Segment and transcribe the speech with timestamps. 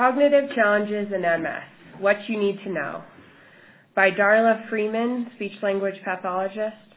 [0.00, 3.02] Cognitive Challenges in MS What You Need to Know
[3.94, 6.88] by Darla Freeman, speech language pathologist,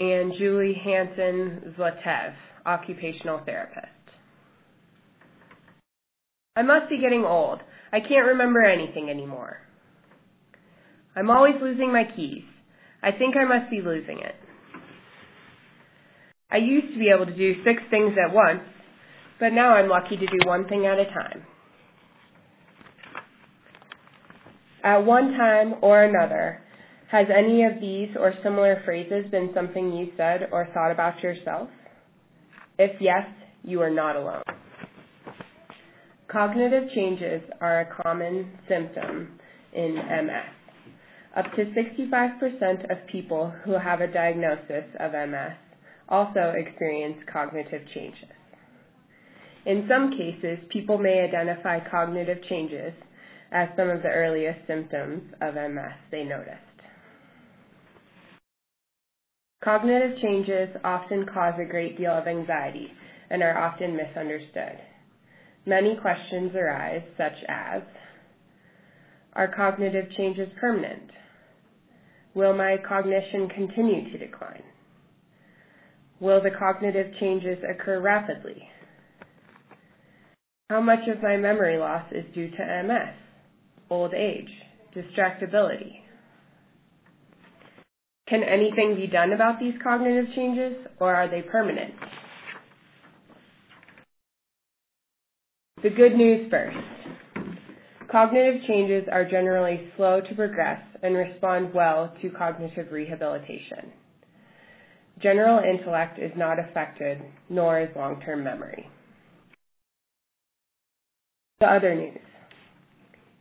[0.00, 2.34] and Julie Hansen Zlatev,
[2.66, 3.86] occupational therapist.
[6.56, 7.60] I must be getting old.
[7.92, 9.58] I can't remember anything anymore.
[11.14, 12.42] I'm always losing my keys.
[13.00, 14.34] I think I must be losing it.
[16.50, 18.66] I used to be able to do six things at once,
[19.38, 21.44] but now I'm lucky to do one thing at a time.
[24.84, 26.60] At one time or another,
[27.10, 31.70] has any of these or similar phrases been something you said or thought about yourself?
[32.78, 33.26] If yes,
[33.62, 34.42] you are not alone.
[36.30, 39.38] Cognitive changes are a common symptom
[39.72, 40.52] in MS.
[41.34, 45.56] Up to 65% of people who have a diagnosis of MS
[46.10, 48.28] also experience cognitive changes.
[49.64, 52.92] In some cases, people may identify cognitive changes
[53.54, 56.58] as some of the earliest symptoms of MS they noticed.
[59.62, 62.88] Cognitive changes often cause a great deal of anxiety
[63.30, 64.78] and are often misunderstood.
[65.64, 67.82] Many questions arise, such as
[69.32, 71.10] Are cognitive changes permanent?
[72.34, 74.62] Will my cognition continue to decline?
[76.20, 78.68] Will the cognitive changes occur rapidly?
[80.68, 83.23] How much of my memory loss is due to MS,
[83.90, 84.48] old age,
[84.96, 86.00] distractibility?
[88.28, 91.94] Can anything be done about these cognitive changes, or are they permanent?
[95.82, 96.76] The good news first.
[98.10, 103.92] Cognitive changes are generally slow to progress and respond well to cognitive rehabilitation.
[105.22, 108.88] General intellect is not affected, nor is long-term memory.
[111.60, 112.18] The other news.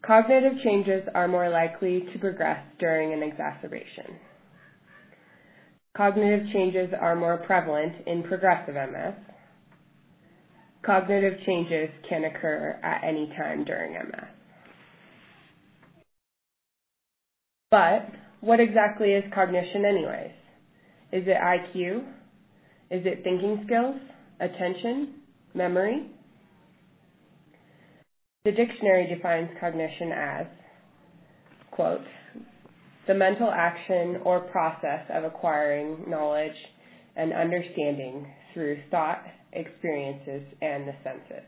[0.05, 4.19] Cognitive changes are more likely to progress during an exacerbation.
[5.95, 9.13] Cognitive changes are more prevalent in progressive MS.
[10.85, 14.27] Cognitive changes can occur at any time during MS.
[17.71, 18.05] But
[18.41, 20.31] what exactly is cognition anyways?
[21.13, 21.99] Is it IQ?
[22.91, 23.95] Is it thinking skills,
[24.41, 25.13] attention,
[25.53, 26.07] memory?
[28.45, 30.45] The dictionary defines cognition as,
[31.71, 32.03] quote,
[33.07, 36.51] the mental action or process of acquiring knowledge
[37.15, 39.23] and understanding through thought,
[39.53, 41.47] experiences, and the senses.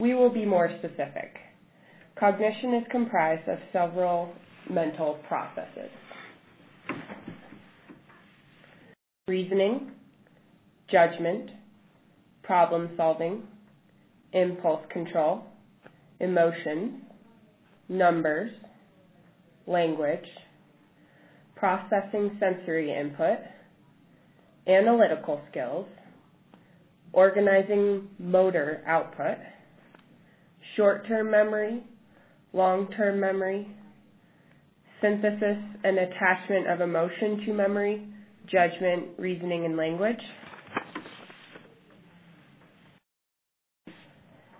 [0.00, 1.36] We will be more specific.
[2.18, 4.32] Cognition is comprised of several
[4.70, 5.90] mental processes.
[9.28, 9.90] Reasoning,
[10.90, 11.50] judgment,
[12.46, 13.42] problem solving,
[14.32, 15.44] impulse control,
[16.20, 17.02] emotions,
[17.88, 18.50] numbers,
[19.66, 20.24] language,
[21.56, 23.38] processing sensory input,
[24.68, 25.86] analytical skills,
[27.12, 29.38] organizing motor output,
[30.76, 31.82] short-term memory,
[32.52, 33.68] long-term memory,
[35.00, 38.06] synthesis and attachment of emotion to memory,
[38.50, 40.20] judgment, reasoning, and language,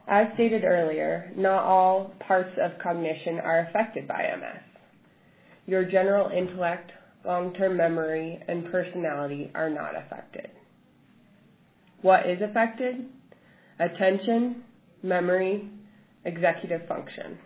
[0.09, 4.63] As stated earlier, not all parts of cognition are affected by MS.
[5.67, 6.93] Your general intellect,
[7.25, 10.49] long-term memory, and personality are not affected.
[12.03, 13.07] What is affected?
[13.81, 14.63] Attention,
[15.03, 15.69] memory,
[16.25, 17.39] executive function.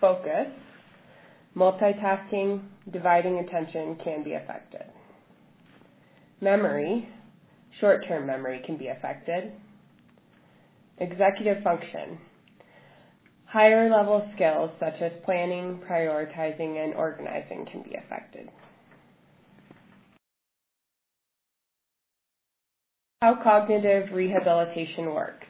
[0.00, 0.48] Focus,
[1.56, 2.60] multitasking,
[2.92, 4.84] dividing attention can be affected.
[6.40, 7.08] Memory,
[7.80, 9.52] Short-term memory can be affected.
[10.98, 12.18] Executive function.
[13.46, 18.48] Higher level skills such as planning, prioritizing, and organizing can be affected.
[23.22, 25.46] How cognitive rehabilitation works.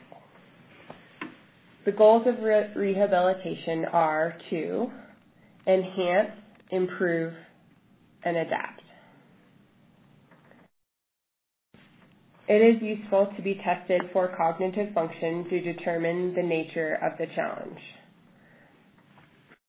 [1.85, 4.87] The goals of re- rehabilitation are to
[5.67, 6.31] enhance,
[6.71, 7.33] improve,
[8.23, 8.84] and adapt.
[12.47, 17.25] It is useful to be tested for cognitive function to determine the nature of the
[17.35, 17.79] challenge.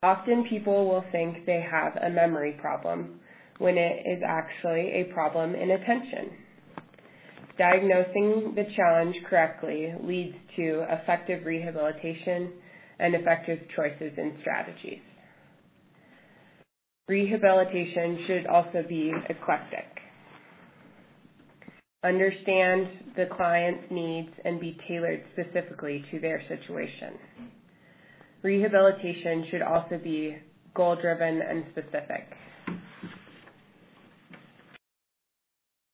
[0.03, 3.19] Often people will think they have a memory problem
[3.59, 6.33] when it is actually a problem in attention.
[7.57, 12.53] Diagnosing the challenge correctly leads to effective rehabilitation
[12.99, 15.01] and effective choices and strategies.
[17.09, 19.96] Rehabilitation should also be eclectic.
[22.07, 27.19] Understand the client's needs, and be tailored specifically to their situation.
[28.43, 30.37] Rehabilitation should also be
[30.75, 32.29] goal-driven and specific.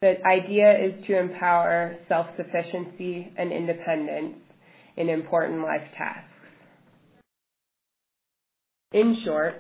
[0.03, 4.35] The idea is to empower self-sufficiency and independence
[4.97, 6.29] in important life tasks.
[8.93, 9.55] In short,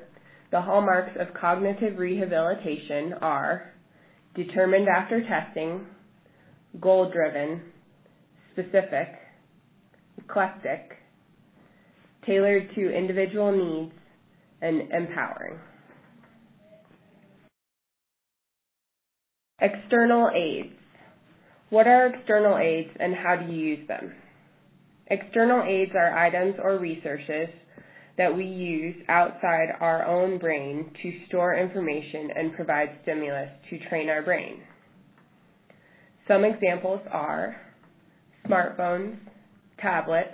[0.50, 3.72] the hallmarks of cognitive rehabilitation are
[4.34, 5.86] determined after testing,
[6.80, 7.62] goal-driven,
[8.52, 9.08] specific,
[10.18, 10.92] eclectic,
[12.26, 13.94] tailored to individual needs,
[14.60, 15.58] and empowering.
[19.60, 20.74] External aids.
[21.70, 24.12] What are external aids and how do you use them?
[25.08, 27.48] External aids are items or resources
[28.18, 34.08] that we use outside our own brain to store information and provide stimulus to train
[34.08, 34.60] our brain.
[36.28, 37.56] Some examples are
[38.46, 39.16] smartphones,
[39.80, 40.30] tablets,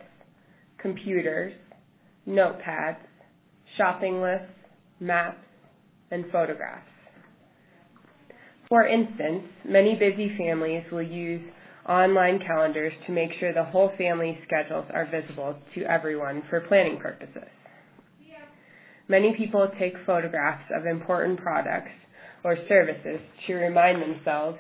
[0.81, 1.53] computers,
[2.27, 2.99] notepads,
[3.77, 4.53] shopping lists,
[5.01, 5.39] maps,
[6.11, 6.85] and photographs.
[8.69, 11.43] For instance, many busy families will use
[11.89, 16.99] online calendars to make sure the whole family's schedules are visible to everyone for planning
[17.01, 17.49] purposes.
[19.09, 21.91] Many people take photographs of important products
[22.45, 24.59] or services to remind themselves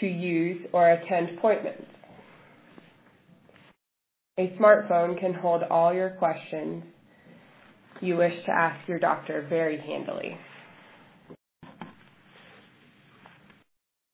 [0.00, 1.82] to use or attend appointments.
[4.38, 6.84] A smartphone can hold all your questions
[8.02, 10.36] you wish to ask your doctor very handily.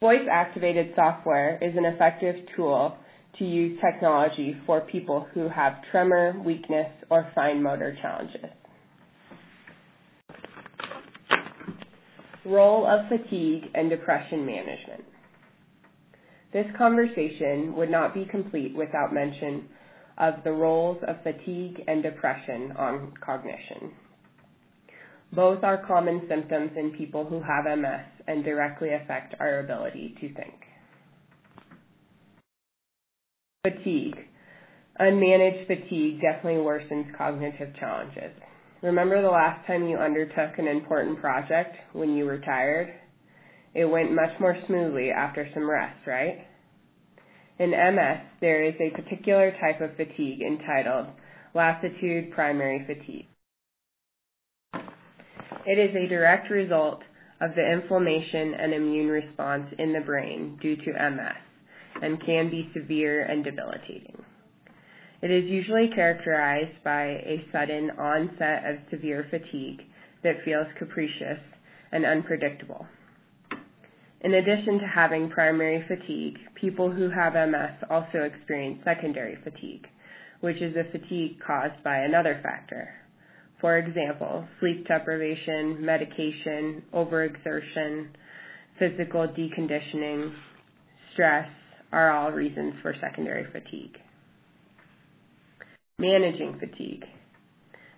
[0.00, 2.96] Voice activated software is an effective tool
[3.38, 8.44] to use technology for people who have tremor, weakness, or fine motor challenges.
[12.44, 15.04] Role of fatigue and depression management.
[16.52, 19.68] This conversation would not be complete without mention
[20.18, 23.92] of the roles of fatigue and depression on cognition.
[25.32, 30.34] Both are common symptoms in people who have MS and directly affect our ability to
[30.34, 30.54] think.
[33.62, 34.16] Fatigue.
[35.00, 38.32] Unmanaged fatigue definitely worsens cognitive challenges.
[38.82, 42.92] Remember the last time you undertook an important project when you were tired?
[43.74, 46.46] It went much more smoothly after some rest, right?
[47.58, 51.06] In MS, there is a particular type of fatigue entitled
[51.54, 53.26] lassitude primary fatigue.
[55.64, 57.02] It is a direct result
[57.40, 62.70] of the inflammation and immune response in the brain due to MS and can be
[62.74, 64.24] severe and debilitating.
[65.22, 69.82] It is usually characterized by a sudden onset of severe fatigue
[70.24, 71.38] that feels capricious
[71.92, 72.86] and unpredictable.
[74.22, 79.86] In addition to having primary fatigue, people who have MS also experience secondary fatigue,
[80.40, 82.88] which is a fatigue caused by another factor,
[83.60, 88.08] for example, sleep deprivation, medication, overexertion,
[88.78, 90.32] physical deconditioning,
[91.12, 91.48] stress
[91.92, 93.96] are all reasons for secondary fatigue.
[95.98, 97.04] Managing fatigue.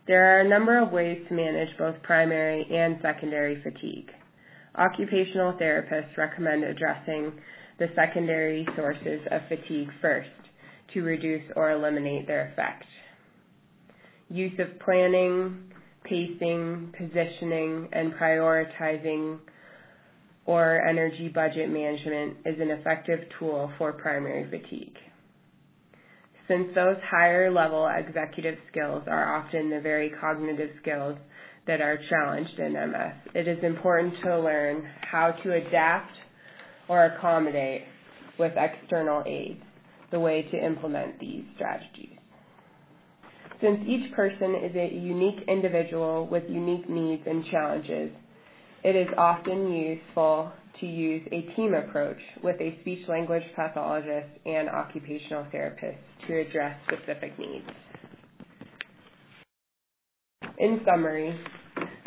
[0.06, 4.11] There are a number of ways to manage both primary and secondary fatigue.
[4.76, 7.32] Occupational therapists recommend addressing
[7.79, 10.28] the secondary sources of fatigue first
[10.93, 12.85] to reduce or eliminate their effect
[14.28, 15.57] use of planning,
[16.04, 19.38] pacing, positioning, and prioritizing
[20.47, 24.95] or energy budget management is an effective tool for primary fatigue.
[26.49, 31.16] Since those higher level executive skills are often the very cognitive skills
[31.66, 36.12] that are challenged in MS, it is important to learn how to adapt
[36.88, 37.83] or accommodate
[38.38, 39.62] with external aids,
[40.11, 42.18] the way to implement these strategies.
[43.61, 48.11] Since each person is a unique individual with unique needs and challenges,
[48.83, 54.68] it is often useful to use a team approach with a speech language pathologist and
[54.68, 57.64] occupational therapist to address specific needs.
[60.59, 61.35] In summary,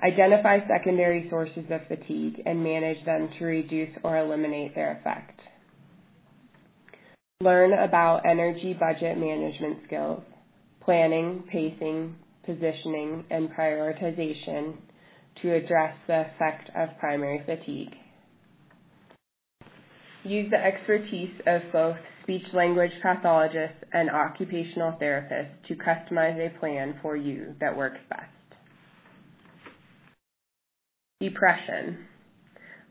[0.03, 5.39] identify secondary sources of fatigue and manage them to reduce or eliminate their effect.
[7.41, 10.23] Learn about energy budget management skills
[10.83, 14.73] planning, pacing, positioning, and prioritization
[15.41, 17.93] to address the effect of primary fatigue.
[20.23, 26.95] Use the expertise of both speech language pathologists and occupational therapists to customize a plan
[27.01, 28.36] for you that works best.
[31.19, 32.05] Depression.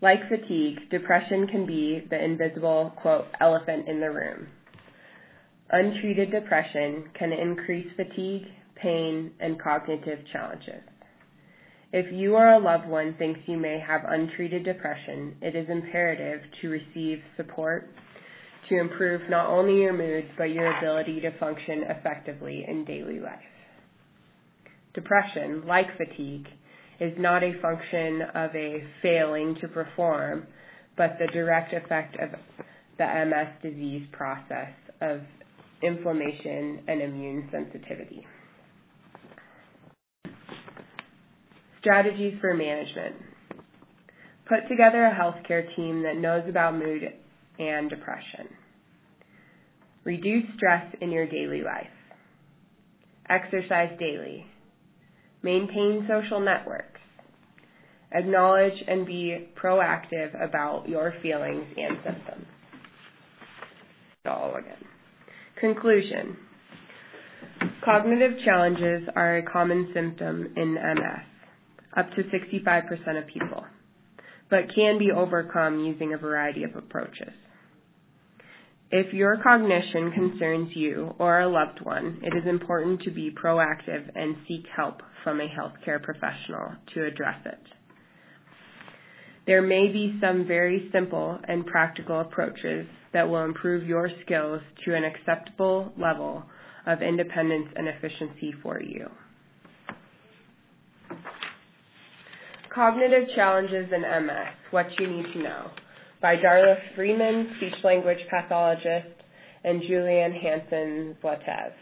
[0.03, 4.49] Like fatigue, depression can be the invisible, quote, elephant in the room.
[5.71, 8.43] Untreated depression can increase fatigue,
[8.83, 10.83] pain, and cognitive challenges.
[11.93, 16.41] If you or a loved one thinks you may have untreated depression, it is imperative
[16.61, 17.89] to receive support
[18.69, 23.39] to improve not only your mood, but your ability to function effectively in daily life.
[24.95, 26.47] Depression, like fatigue,
[27.01, 30.47] is not a function of a failing to perform,
[30.97, 32.31] but the direct effect of
[32.99, 35.21] the MS disease process of
[35.83, 38.27] inflammation and immune sensitivity.
[41.81, 43.17] Strategies for management.
[44.49, 47.03] Put together a healthcare team that knows about mood
[47.59, 48.49] and depression.
[50.05, 51.87] Reduce stress in your daily life.
[53.29, 54.47] Exercise daily.
[55.43, 57.01] Maintain social networks.
[58.13, 62.47] Acknowledge and be proactive about your feelings and symptoms.
[64.25, 64.85] All again.
[65.61, 66.37] Conclusion.
[67.85, 71.37] Cognitive challenges are a common symptom in MS
[71.97, 73.65] up to 65% of people,
[74.51, 77.33] but can be overcome using a variety of approaches.
[78.91, 84.09] If your cognition concerns you or a loved one, it is important to be proactive
[84.15, 87.59] and seek help from a healthcare professional to address it.
[89.45, 94.95] There may be some very simple and practical approaches that will improve your skills to
[94.95, 96.45] an acceptable level
[96.87, 99.09] of independence and efficiency for you.
[102.73, 105.71] Cognitive Challenges in MS What You Need to Know
[106.21, 109.09] by Darla Freeman, speech language pathologist,
[109.65, 111.73] and Julianne Hansen Zlatev,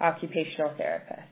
[0.00, 1.22] occupational therapist.